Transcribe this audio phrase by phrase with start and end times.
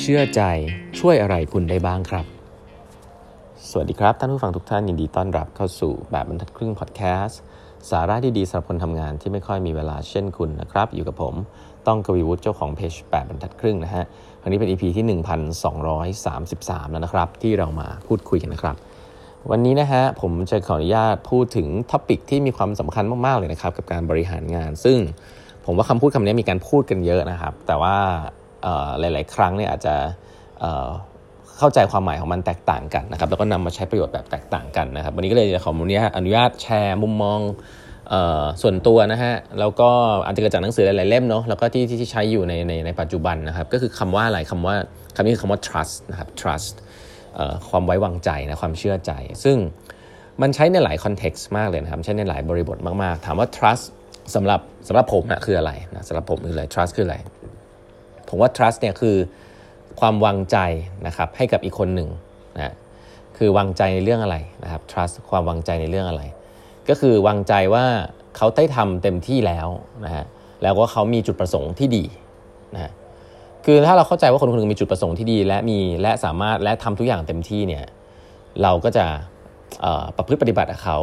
[0.00, 0.42] เชื่อใจ
[1.00, 2.26] ช่วยอะไรคุณได้บ้างครับ
[3.70, 7.40] สวัสดีครับ ท่านผู้ฟังทุกท่านยินดีต้อนรับเข้าสู่แบบบรรทัดครึ่งพอดแคสต์
[7.90, 11.34] สาระดีๆสำหรับคนทำงานที่ไม่ค่อยมีเวลาเช่นคุณนะครับ อยู่กับผม
[11.86, 14.04] ต้องกวีวุฒิเจ้าของเพจแปดบรรทัดครึ่งนะฮะ
[14.42, 18.76] วันนี้เป็น EP ที่ 1233 แล้วนะครับ ที่เรามาพูดคุยกันนะครับ
[19.50, 24.98] วันนี้นะฮะผมจะขออนุญาตพูดถึงท็อปิกที่มีความสำคัญมากๆเลยนะครับกับการบริหารงาน ซึ่ง
[25.64, 27.96] ผมว่าคำพูดคำนี้มีการพูดกันเยอะนะครับ แต่ว่า
[28.98, 29.94] หลาย ๆ ครั้งเนี่ยอาจจะ
[31.58, 37.40] เข้าใจความหมายของมันแตกต่างกันนะครับแล้วก็นำมาใช้ประโยชน์แบบแตกต่างกันนะครับ วันนี้ก็เลยจะขออนุญาตอนุญาตแชร์มุมมอง
[38.62, 39.90] ส่วนตัวนะฮะแล้วก็
[40.24, 44.74] อาจจะเกิดจากหนังสือหลาย ๆ เล่มเนาะแล้วก็ที่ที่ใช้อยู่ในในในปัจจุบันนะครับ ก็คือคำว่าอะไรคำว่า
[45.16, 46.74] คำนี้คือคำว่า trust นะครับ trust
[47.68, 49.12] ความไว้วางใจนะความเชื่อใจ
[49.44, 49.56] ซึ่ง
[50.42, 53.84] มันใช้ในหลายคอนเท็กซ์มากเลยนะครับใช้ในหลายบริบทมาก ๆ ถามว่า trust
[54.34, 57.16] สำหรับสำหรับผมนะคืออะไรนะสำหรับผมคืออะไร trust คืออะไร
[58.28, 59.16] ผมว่า trust เนี่ยคือ
[60.00, 60.56] ความวางใจ
[61.06, 62.08] นะครับให้กับอีกคนหนึ่ง
[62.56, 62.74] นะ
[63.36, 66.22] คือวางใจในเรื่องอะไรนะครับ trust ความวางใจในเรื่องอะไร
[66.88, 67.84] ก็คือวางใจว่า
[68.36, 69.68] เขาได้ทำเต็มที่แล้ว
[70.04, 70.24] นะฮะ
[70.62, 72.04] แล้วก็เขามีจุดประสงค์ที่ดี
[72.74, 72.92] นะ
[73.64, 77.84] คือถ้าเราเข้าใจว่าคนคนนึงมีจุดประสงค์ที่ดี และมีและสามารถและทำทุกอย่างเต็มที่เนี่ย
[78.62, 79.06] เราก็จะ
[80.16, 80.98] ประพฤติปฏิบัติกับเขา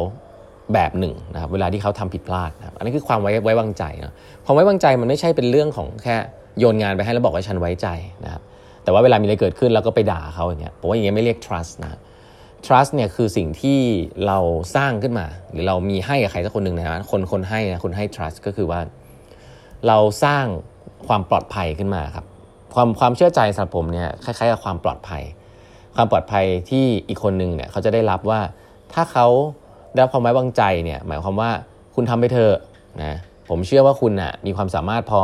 [0.72, 6.16] แบบหนึ่งนะครับเวลาที่เขาทำผิดพลาดนะครับอันนี้คือความไว้ไว้วางใจนะความไว้วางใจมันไม่ใช่เป็นเรื่องของแค่
[6.58, 7.88] โยนงานไปให้แล้วบอกว่าฉันไว้ใจ
[8.24, 8.42] นะครับ
[8.84, 12.00] แต่ว่าเวลามีอะไรเกิดขึ้นแล้วก็ไปด่าเขาอย่างเงี้ยผมว่าอย่างเงี้ยไม่เรียก trust นะ
[12.66, 13.78] trust เนี่ยคือสิ่งที่
[14.26, 14.38] เรา
[14.76, 18.80] สร้างขึ้นมา หรือเรามีให้กับใครสักคนหนึ่งนะคนคนให้นะคนให้ trust ก็คือว่า
[19.86, 20.44] เราสร้าง
[21.06, 22.24] ความปลอดภัยขึ้นมาครับ
[22.74, 25.22] ความความเชื่อใจสำหรับผมเนี่ยคล้ายๆกับความปลอดภัย
[25.96, 28.40] ความปลอดภัยที่อีกคนหนึ่งเนี่ยเขาจะได้รับว่า
[28.92, 29.26] ถ้าเขา
[29.94, 31.50] ได้รับความไว้วางใจเนี่ยหมายความว่า
[31.94, 32.56] คุณทำไปเถอะ
[33.02, 33.16] นะ
[33.48, 35.22] ผมเชื่อว่าคุณนะ่ะมีความสามารถพอ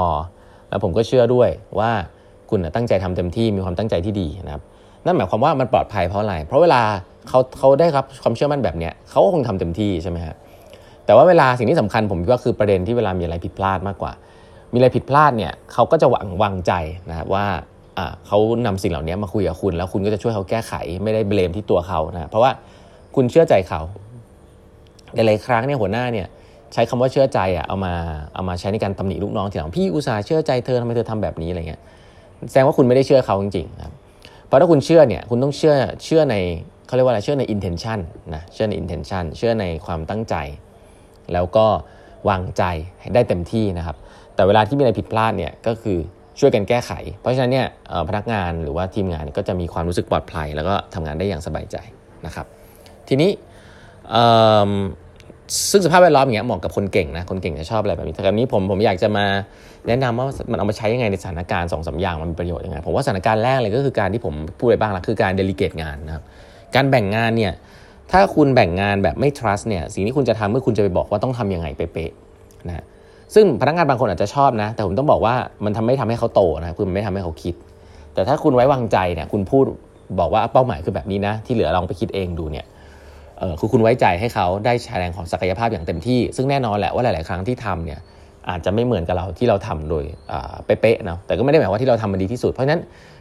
[0.68, 1.90] แล้วผมก็เชื่อด้วยว่า
[2.50, 4.62] คุณตั้งใจทำเต็มที่มีความตั้งใจที่ดีนะครับ
[5.05, 6.80] นั่นหมายความว่ามันปลอดภัยเพราะอะไร เพราะเวลา
[7.28, 10.36] เขาเขาได้รับความเชื่อมั่นแบบเนี้ยเขาก็คงทำเต็มที่ใช่ไหมครับ
[11.06, 14.12] แต่ว่าเวลาสิ่งที่สำคัญผมก็คือประเด็นที่เวลามีอะไรผิดพลาดมากกว่า
[14.72, 16.72] มีอะไรผิดพลาดเนี่ยเขาก็จะหวังวางใจ
[17.11, 17.46] นะครับว่า
[18.27, 20.72] เขานำสิ่งเหล่านี้มาคุยกับคุณ แล้วคุณก็จะช่วยเขาแก้ไข
[21.02, 22.50] ไม่ได้เบลมที่ตัวเขานะเพราะว่า
[23.14, 23.80] คุณเชื่อใจเขา
[25.14, 26.26] หลายๆครั้งเนี่ยหัวหน้าเนี่ย
[26.72, 27.92] ใช้คำว่าเชื่อใจอะเอามา
[28.34, 31.80] เอามาใช้ในการตำหนิลูกน้องทีหลังพี่อุตส่าห์เชื่อใจเธอทำไมเธอทำแบบนี้อะไรเงี้ย
[32.50, 33.94] แสดงว่าคุณไม่ได้เชื่อเขาจริงๆครับ
[34.46, 36.36] เพราะถ้าคุณเชื่อเนี่ยคุณต้องเชื่อเชื่อใน
[36.86, 37.98] เขาเรียกว่าอะไรเชื่อใน intention
[38.34, 40.34] นะเชื่อใน intention เชื่อในความตั้งใจ
[41.32, 41.66] แล้วก็
[42.28, 42.62] วางใจ
[43.14, 43.96] ได้เต็มที่นะครับ
[44.34, 45.98] แต่เวลาที่มีอะไรผิดพลาดเนี่ยก็คือ
[46.38, 47.66] ช่วยกันแก้ไข เพราะฉะนั้นเนี่ย
[48.08, 51.77] พนักงานหรือว่าทีมงานก็จะมีความรู้สึกปลอดภัย แล้วก็ทำงานได้อย่างสบายใจ
[52.27, 52.46] นะครับ
[53.08, 53.30] ทีนี้
[55.70, 59.26] ซึ่งสภาพแวดล้อมอย่างเงี้ยเหมาะกับคนเก่งนะคนเก่งจะชอบอะไรแบบนี้แต่ครนี้ผมผมอยากจะมา
[59.86, 66.22] แนะนำว่ามันเอามาใช้ยังไงในสถานการณ์สองสาอย่างมันมีประโยชน์ยังไงผมว่าสถานการณ์แรกเลยก็คือการที่ผมพูดไปบ้างละคือการเดลิเกตงานนะครับ
[66.74, 67.52] การแบ่งงานเนี่ย
[68.12, 72.84] ถ้าคุณแบ่งงานแบบไม่ trust เนี่ยสิ่งที่คุณจะทำเมื่อคุณจะไปบอกว่าต้องทํำยังไงเป๊ะๆนะ
[73.34, 75.34] ซึ่งพนักงานบางคนอาจจะชอบนะ แต่ผมต้องบอกว่า
[75.64, 77.54] มันทำไม่ทำให้เขาโตนะคือมันไม่ทำให้เขาคิด
[78.14, 79.64] แต่ถ้าคุณไว้วางใจเนี่ยคุณพูด
[80.20, 82.66] บอกว่าเป้าหมายคือแบบนี้นะ ที่เหลือลองไปคิดเองดูเนี่ย
[83.61, 88.01] คือคุณไว้ใจให้เขาได้แสดงของศักยภาพอย่างเต็มที่ ซึ่งแน่นอนแหละว่าหลาย ๆ ครั้งที่ทำเนี่ย
[88.51, 90.05] อาจจะไม่เหมือนกับเราที่เราทำโดย
[90.67, 92.80] เป๊ะๆเนาะแต่ก็ไม่ได้หมายว่าที่เราทำมันดีที่สุด เพราะฉะนั้น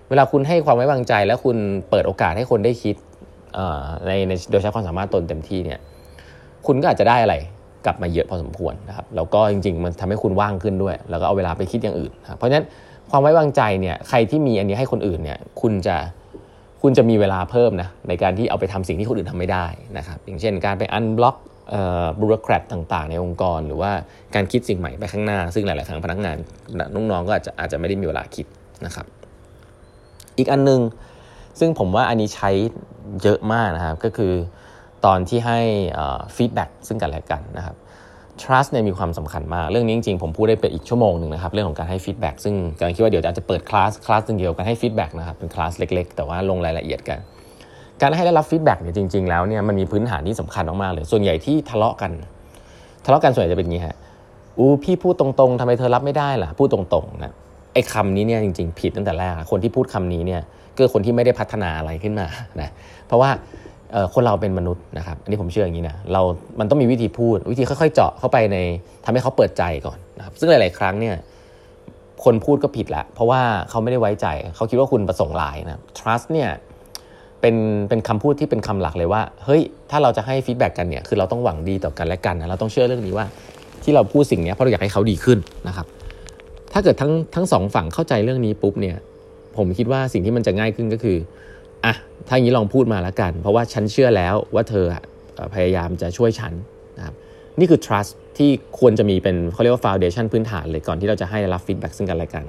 [0.09, 1.57] เวลาคุณให้ความไว้วางใจ แล้วคุณ
[1.90, 2.96] เปิดโอกาสให้คนได้คิด
[4.06, 5.80] ในในโดยใช้ความสามารถตนเต็มที่เนี่ย
[6.68, 7.36] คุณก็อาจจะได้อะไร
[7.86, 12.66] กลับมาเยอะพอสมควรนะครับแล้วก็จริง ๆ มันทำให้คุณว่างขึ้นด้วย แล้วก็เอาเวลาไปคิดอย่างอื่น เพราะฉะนั้น
[13.12, 15.96] ความไว้วางใจเนี่ยใครที่มีอันนี้ให้คนอื่นเนี่ยคุณจะ
[16.81, 19.66] คุณจะมีเวลาเพิ่มนะในการที่เอาไปทำสิ่งที่คนอื่นทำไม่ได้
[19.97, 21.35] นะครับอย่างเช่น การไปอันบล็อก
[22.19, 22.63] บูโรแครต
[22.94, 23.91] ต่างๆ ในองค์กร หรือว่า
[24.35, 26.38] การคิดสิ่งใหม่ไปข้างหน้า ซึ่งหลาย ๆ ครั้งพนักงาน
[26.95, 28.45] น้องๆก็อาจจะอาจจะไม่ได้มีเวลาคิด
[28.85, 29.06] นะครับ
[30.38, 30.81] อีกอันนึง
[31.59, 32.50] ซึ่งผมว่าอันนี้ใช้
[33.23, 34.34] เยอะมากนะครับ ก็คือ
[35.06, 35.59] ตอนที่ให้
[36.35, 37.75] feedback ซึ่งกันและกันนะครับ
[38.44, 47.18] trust เนี่ยมีความสำคัญมาก เรื่องนี้จริงๆ ผมพูดได้เป็นอีกชั่วโมงหนึ่งนะครับ เรื่องของการให้ feedback ซึ่งกำลังคิดว่าเดี๋ยวอาจจะเปิดคลาสคลาสนึงเกี่ยวกับให้ feedback นะครับ เป็นคลาสเล็ก ๆ แต่ว่าลงรายละเอียดกัน
[48.01, 52.12] การให้ได้รับ feedback เนี่ยจริง ๆ แล้วเนี่ยมันมีพื้นฐานที่สำคัญมากๆเลย ส่วนใหญ่ที่ทะเลาะกัน
[53.06, 53.95] ทะเลาะกันส่วนใหญ่จะเป็นอย่างนี้ฮะ
[54.57, 57.33] อู้พี่พูดตรงๆทำไมเธอรับไม่ได้ล่ะพูดตรงๆนะ
[57.74, 60.42] ไอ้คำนี้เนี่ยจริงๆ ผิดตั้งแต่แรกคนที่พูดคำนี้เนี่ย
[60.75, 62.27] ก็คนที่ไม่ได้พัฒนาอะไรขึ้นมา
[62.62, 62.69] นะ
[63.07, 63.30] เพราะว่า
[64.13, 66.21] คนเราเป็นมนุษย์นะครับ อันนี้ผมเชื่ออย่างนี้นะเรา
[66.59, 68.57] มันต้องมีวิธีพูด วิธีค่อยๆ เจาะเข้าไปใน
[69.06, 71.15] ทำให้เขาเปิดใจก่อนนะครับ ซึ่งหลาย ๆ ครั้งเนี่ย
[72.24, 76.50] คนพูดก็ผิดละ เพราะว่าเขาไม่ได้ไว้ใจ เขาคิดว่าคุณประสงค์ลายนะ trust เนี่ย
[77.41, 77.56] เป็น
[77.89, 79.62] เป็นคำพูดที่เป็นคำหลักเลยว่า เฮ้ย
[79.92, 83.25] ถ้าเราจะให้ฟีดแบ็กกันเนี่ย คือเราต้องหวังดีต่อกันและกันนะ เราต้องเชื่อเรื่องนี้ว่า
[83.83, 85.85] ที่เราพูดสิ่งนี้เพราะเราอยากให้เขาดีขึ้นนะครับ
[86.74, 88.97] ถ้าเกิดทั้งทั้งสองฝั่งเข้าใจเรื่องนี้ปุ๊บเนี่ย
[89.57, 91.18] ผมคิดว่าสิ่งที่มันจะง่ายขึ้นก็คือ
[91.86, 91.96] อะ
[92.28, 94.86] ถ้าอย่างนี้ลองพูดมาแล้วกัน เพราะว่าฉันเชื่อแล้วว่าเธอ
[95.54, 96.54] พยายามจะช่วยฉัน
[96.98, 97.16] นะครับ
[97.60, 98.50] นี่คือ trust ที่
[98.80, 102.46] ควรจะมีเป็นเขาเรียกว่า foundation พื้นฐานเลยก่อนที่เราจะให้รับ feedback ซึ่งกันและกัน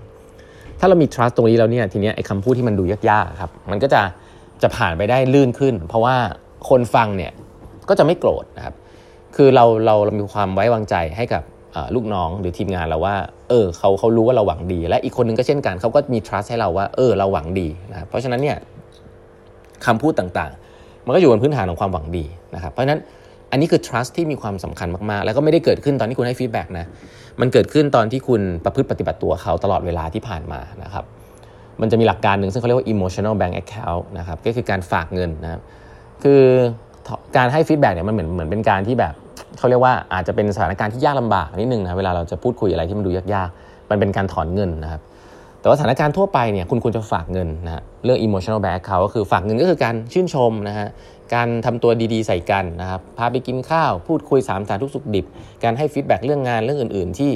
[0.81, 4.03] ถ้าเรามี trust ตรงนี้แล้วเนี่ยทีนี้ไอ้คำพูดที่มันดูยากๆครับมันก็จะ
[4.63, 6.17] จะผ่านไปได้ลื่นขึ้น เพราะว่า
[6.69, 7.33] คนฟังเนี่ย
[7.89, 8.75] ก็จะไม่โกรธนะครับ
[9.37, 11.43] คือเราเราเรามีความไว้วางใจให้กับ
[11.95, 13.17] ลูกน้องหรือทีมงานเราว่า
[13.49, 18.57] เออเขาเขารู้ว่าเราหวังดี และอีกคนนึงก็เช่นกันเขาก็มี trust ให้เราว่า เออ เราหวังดีนะเพราะฉะนั้นเนี่ย
[19.87, 22.25] คำพูดต่างๆ มันก็อยู่บนพื้นฐานของความหวังดี
[22.55, 23.01] นะครับเพราะฉะนั้น
[23.51, 26.87] อันนี้คือ trust ที่มีความสำคัญมากๆ แล้วก็ไม่ได้เกิดขึ้นตอนที่คุณให้ feedback นะ
[27.41, 31.05] มันเกิดขึ้นตอนที่คุณประพฤติปฏิบัติตัวเขาตลอดเวลาที่ผ่านมานะครับ
[31.81, 35.61] มันจะมีหลักการหนึ่งซึ่งเขาเรียกว่า emotional bank account นะครับ ก็คือการฝากเงินนะครับ
[36.23, 36.43] คือ
[37.37, 39.15] การให้ feedback เนี่ยมันเหมือนเหมือนเป็นการที่แบบ
[39.59, 45.01] เขาเรียกว่าอาจจะเป็นสถานการณ์ที่ยากลำบากนิดนึงนะ เวลาเราจะพูดคุยอะไรที่มันดูยากๆ มันเป็นการถอนเงินนะครับ
[45.61, 50.89] แต่ว่าสถานการณ์ทั่วไปเนี่ยคุณควรจะฝากเงินนะเรื่อง emotional bank account ก็คือฝากเงินก็คือการชื่นชมนะฮะ
[51.35, 55.27] การทำตัวดีๆใส่กันนะครับพาไปกินข้าว พูดคุยสามสารทุกสุขดิบ
[55.65, 57.31] การให้ฟีดแบ็กเรื่องงานเรื่องอื่น ๆ ที่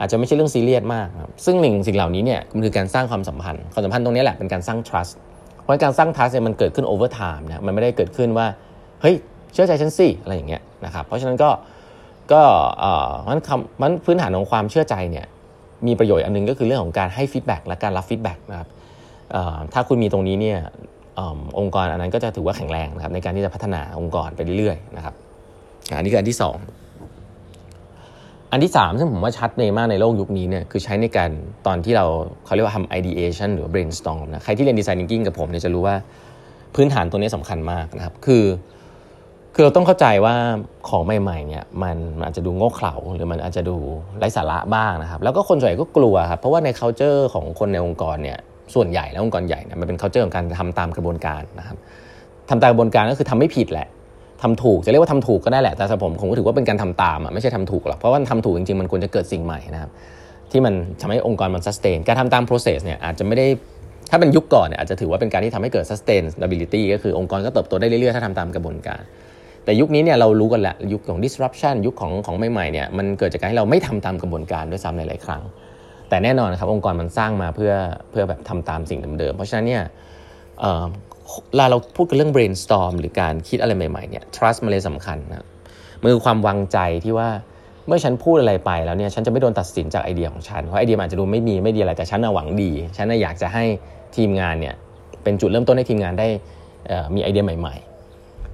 [0.00, 5.12] อาจจะไม่ใช่เรื่องซีเรียสมากครับซึ่งหนึ่งสิ่งเหล่านี้เนี่ยมันคือการสร้างความสัมพันธ์ ความสัมพันธ์ตรงนี้แหละเป็นการสร้าง trust
[5.60, 8.46] เพราะการสร้าง trust เนี่ยมันเกิดขึ้น over time นะมันไม่ได้เกิดขึ้นว่า
[9.02, 9.16] เฮ้ย
[9.52, 11.50] เชื่อใจฉันสิอะไรอย่างเงี้ยนะครับเพราะฉะนั้นก็
[12.32, 12.42] ก็
[12.78, 15.26] เอ่อมันคำมันพื้นฐานของความเชื่อใจเนี่ย
[15.86, 18.68] มีประโยชน์อันนึงก็คือเรื่องของการให้ feedback และการรับ feedback นะครับ
[19.72, 20.58] ถ้าคุณมีตรงนี้เนี่ย
[21.58, 25.14] องค์กรอันนั้นก็จะถือว่าแข็งแรงนะครับในการที่จะพัฒนาองค์กรไปเรื่อยๆนะครับ
[25.96, 31.30] อันนี้คืออันที่ 2 อันที่ 3 ซึ่งผมว่าชัดในมากในโลกยุคนี้เนี่ยคือใช้ในการ
[31.66, 32.06] ตอนที่เรา
[32.44, 35.96] เขาเรียกว่าทำ ideation หรือ brainstorm นะใครที่เรียน design thinking กับผมเนี่ยจะรู้ว่า
[36.74, 38.44] พื้นฐานตัวนี้สำคัญมากนะครับ คือ
[39.54, 40.34] คือเราต้องเข้าใจว่า
[40.88, 43.76] ของใหม่ๆเนี่ยมันอาจจะดูโง่เขลาหรือมันอาจจะดู
[44.18, 48.38] ไร้สาระบ้างนะครับ แล้วก็คนส่วนใหญ่ก็กลัวครับเพราะว่าใน culture ของคนในองค์กรเนี่ย
[48.74, 51.76] ส่วนใหญ่แล้วองค์กรใหญ่เนี่ยมันเป็น culture ของการทำตามกระบวนการนะครับ
[52.50, 53.88] ทำตามกระบวนการก็คือทำไม่ผิดแหละ
[54.42, 59.90] ทำถูกจะเรียกว่าทำถูกก็ได้แหละแต่สำหรับผมผมก็ถือว่าเป็นการทำตามอะไม่ใช่ทำถูกหรอกเพราะว่าทำถูกจริงๆมันควรจะเกิดสิ่งใหม่นะครับ
[60.50, 63.46] ที่มันทำให้องค์กรมัน sustain การทำตาม process เนี่ยอาจจะไม่ได้
[64.10, 69.02] ถ้าเป็นยุคก่อนเนี่ยอาจจะถือว่าเป็นการที่ทำให้เกิด sustainability ก็คือองค์กรก็เติบโตได้เรื่อยๆ ถ้าทำตามกระบวนการ
[69.64, 75.42] แต่ยุคนี้เนี่ยเรารู้กันแล้วยุคของ disruption ยุคของของใหม่ๆเนี่ยมันเกิดจากการที่เราไม่ทำตามกระบวนการด้วยซ้ำหลายๆครั้ง
[76.08, 77.72] แต่แน่นอนครับองค์กรมันสร้างมาเพื่อ
[78.10, 79.82] เพื่อแบบทำตามสิ่งเดิมๆเพราะฉะนั้นเนี่ย
[81.50, 85.44] เวลาเราพูดกันเรื่อง brainstorm หรือการคิดอะไรใหม่ๆเนี่ย trust มันเลยสำคัญนะ
[86.04, 87.28] มือความวางใจที่ว่า
[87.86, 93.64] เมื่อฉันพูดอะไรไปแล้วเนี่ยฉันจะไม่โดนตัดสินจากไอเดียของฉัน เพราะไอเดียอาจจะดูไม่มีไม่ดีอะไรแต่ฉันหวังดี ฉันอยากจะให้
[94.16, 94.74] ทีมงานเนี่ย
[95.22, 96.28] เป็นจุดเริ่มต้นให้ทีมงานได้
[97.14, 97.91] มีไอเดียใหม่ ๆ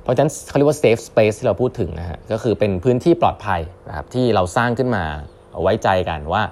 [0.08, 5.04] ราะฉะนั้นเขาเรียกว่า safe space ที่เราพูดถึงนะฮะก็คือเป็นพื้นที่ปลอดภัยนะครับที่เราสร้างขึ้นมา
[5.62, 6.42] ไว้ใจกันว่า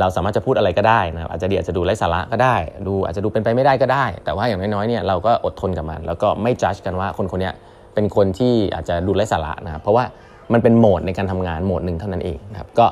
[0.00, 2.56] เราสามารถจะพูดอะไรก็ได้นะครับอาจจะดีอาจจะดูไร้สาระก็ได้
[2.86, 7.50] ดูอาจจะดูเป็นไปไม่ได้ก็ได้ แต่ว่าอย่างน้อยๆเนี่ยเราก็อดทนกับมัน แล้วก็ไม่จัดกันว่าคนคนนี้
[7.94, 10.04] เป็นคนที่อาจจะดูไร้สาระนะครับเพราะว่า
[10.52, 12.86] มันเป็นโหมดในการทำงานโหมดหนึ่งเท่านั้นเองนะครับก็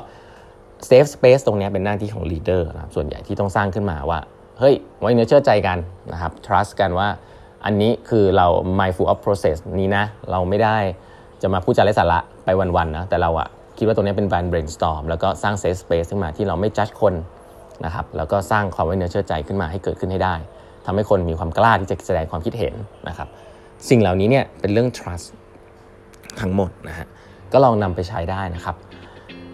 [0.89, 4.19] safe space ตรงนี้เป็นหน้าที่ของ leader นะครับส่วนใหญ่ที่ต้องสร้างขึ้นมาว่า
[4.59, 5.77] เฮ้ยไว้เนื้อเชื่อใจกัน
[6.13, 7.07] นะครับ trust กันว่า
[7.65, 8.47] อันนี้คือเรา
[8.79, 10.77] mindful of process นี้นะ เราไม่ได้
[11.41, 17.13] จะมาพูดจาไร้สาระไปวันๆนะ แต่เราอะคิดว่าตรงนี้เป็นการ brainstorm แล้วก็สร้าง safe space ขึ้นมาที่เราไม่จัดคน
[17.85, 20.35] นะครับ แล้วก็สร้างความไว้เนื้อเชื่อใจขึ้นมาให้เกิดขึ้นให้ได้
[20.85, 22.73] ทำให้คนมีความกล้าที่จะแสดงความคิดเห็น
[23.07, 23.27] นะครับ
[23.89, 25.27] สิ่งเหล่านี้เนี่ยเป็นเรื่อง trust
[26.41, 27.07] ทั้งหมดนะฮะ
[27.53, 28.75] ก็ลองนำไปใช้ได้นะครับ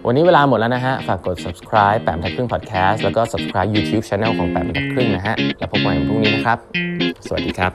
[0.07, 6.57] วันนี้เวลาหมดแล้วนะฮะ ฝากกด subscribe แปมทัดครึ่ง podcast แล้วก็ subscribe YouTube channel ของแปมทัดครึ่งนะฮะ แล้วพบกันใหม่พรุ่งนี้นะครับ
[7.27, 7.71] สวัสดีครับ